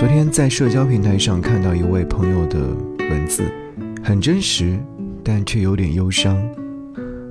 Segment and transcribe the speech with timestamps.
[0.00, 2.74] 昨天在社交平台上看到一位朋友的
[3.10, 3.44] 文字，
[4.02, 4.80] 很真实，
[5.22, 6.42] 但却有点忧伤。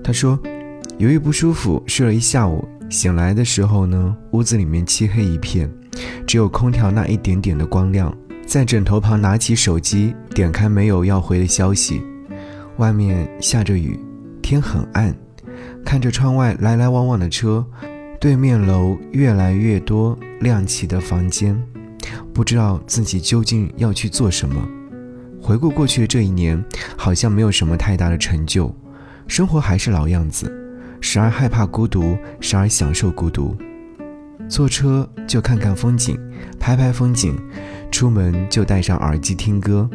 [0.04, 0.40] 他说，
[1.00, 5.68] 由于不舒服睡了一下午，醒来的时候呢，屋子里面漆黑一片，
[6.28, 8.16] 只有空调那一点点的光亮。
[8.46, 12.04] 在枕头旁拿起手机，点开没有要回的消息，
[12.78, 14.00] 外面下着雨，
[14.44, 15.12] 天很暗，
[15.84, 17.66] 看着窗外来来往往的车，
[18.22, 21.60] 对面楼越来越多亮起的房间。
[22.34, 24.56] 不知道自己究竟要去做什么。
[25.42, 26.64] 回顾过去的这一年，
[26.98, 28.74] 好像没有什么太大的成就，
[29.28, 30.52] 生活还是老样子，
[31.00, 33.56] 时而害怕孤独，时而享受孤独。
[34.50, 36.20] 坐车就看看风景，
[36.60, 37.36] 拍拍风景；
[37.92, 39.90] 出门就戴上耳机听歌，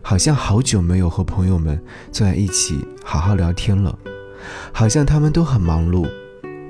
[0.00, 3.98] 好像好久没有和朋友们坐在一起好好聊天了。
[4.72, 6.08] 好像他们都很忙碌，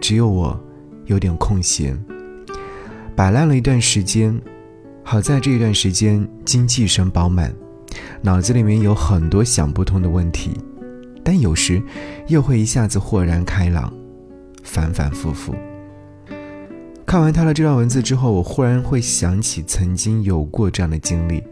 [0.00, 0.60] 只有我
[1.04, 1.96] 有点空闲，
[3.14, 4.40] 摆烂了一段时间。
[5.10, 7.52] 好在这一段时间精气神饱满，
[8.22, 10.52] 脑子里面有很多想不通的问题，
[11.24, 11.82] 但有时
[12.28, 13.92] 又会一下子豁然开朗，
[14.62, 15.52] 反反复复。
[17.04, 21.42] 看完他的这段文字之后，我忽然会想起曾经有过这样的经历：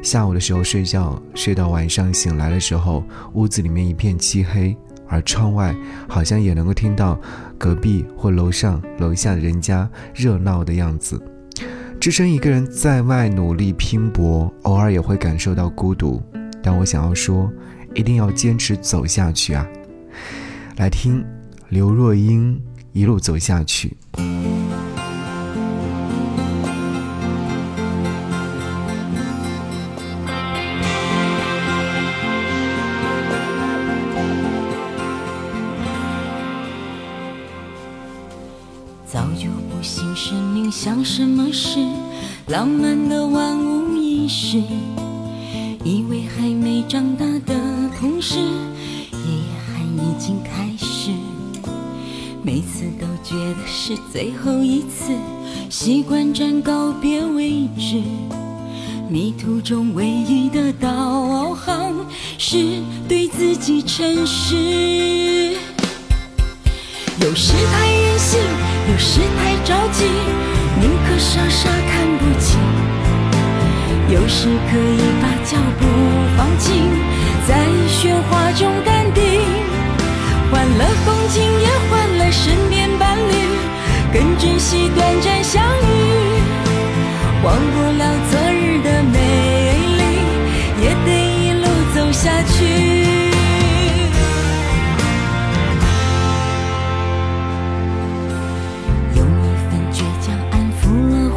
[0.00, 4.76] 下午的时候睡觉，睡到晚上醒来的时候，屋子里面一片漆黑，
[5.08, 5.74] 而窗外
[6.08, 7.20] 好像也能够听到
[7.58, 11.20] 隔壁或楼上楼下的人家热闹的样子。
[12.02, 16.20] 只身一个人在外努力拼搏，偶尔也会感受到孤独。
[16.60, 17.48] 但我想要说，
[17.94, 19.64] 一定要坚持走下去啊！
[20.78, 21.24] 来听
[21.68, 23.96] 刘若英一路走下去。
[40.24, 41.80] 生命像什么事，
[42.46, 44.62] 浪漫的万无一失。
[45.84, 47.52] 以为还没长大的
[47.98, 51.10] 同时，遗憾已经开始。
[52.40, 55.12] 每次都觉得是最后一次，
[55.68, 58.00] 习惯站告别位置。
[59.10, 61.92] 迷途中唯一的导航
[62.38, 65.41] 是对自己诚实。
[67.22, 68.40] 有时太任性，
[68.90, 70.04] 有时太着急，
[70.80, 72.58] 宁可傻傻看不清。
[74.08, 75.86] 有时可以把脚步
[76.36, 76.90] 放轻，
[77.46, 77.54] 在
[77.88, 79.22] 喧哗中淡定。
[80.50, 83.32] 换了风景，也换了身边伴侣，
[84.12, 85.90] 更珍惜短暂相遇。
[87.44, 88.51] 忘不了昨日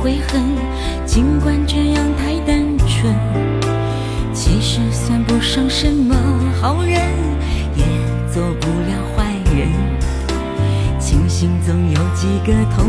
[0.05, 0.39] 悔恨，
[1.03, 3.11] 尽管这样太单纯。
[4.35, 6.15] 其实算不上什么
[6.61, 7.01] 好人，
[7.75, 7.83] 也
[8.31, 9.67] 做不了坏人。
[10.99, 12.84] 庆幸总有几个同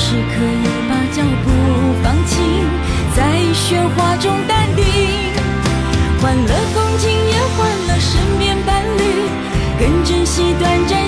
[0.00, 1.50] 是可以把脚步
[2.04, 2.36] 放轻，
[3.16, 3.18] 在
[3.52, 4.84] 喧哗中淡定。
[6.22, 9.00] 换了风景，也换了身边伴侣，
[9.76, 11.07] 更珍惜短暂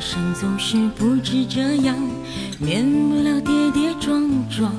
[0.00, 1.94] 人生总是不止这样
[2.58, 4.72] 免不了跌跌撞撞，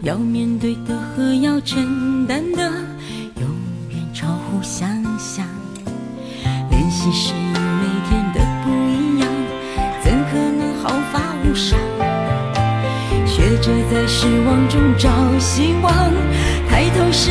[0.00, 2.62] 要面对的和要承担的，
[3.38, 3.46] 永
[3.90, 4.88] 远超乎想
[5.18, 5.46] 象。
[6.70, 9.28] 练习适应每天的不一样，
[10.02, 11.78] 怎可能毫发无伤？
[13.26, 15.92] 学着在失望中找希望，
[16.66, 17.30] 抬头是